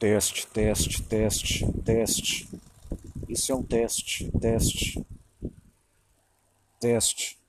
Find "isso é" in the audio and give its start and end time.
3.28-3.54